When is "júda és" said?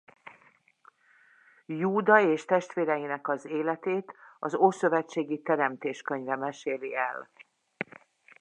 1.65-2.45